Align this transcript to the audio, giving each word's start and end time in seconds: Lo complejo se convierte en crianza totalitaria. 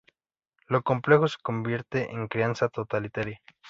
Lo 0.65 0.81
complejo 0.81 1.27
se 1.27 1.37
convierte 1.43 2.09
en 2.11 2.27
crianza 2.27 2.69
totalitaria. 2.69 3.39